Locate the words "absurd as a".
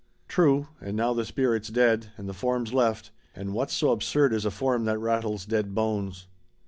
3.91-4.49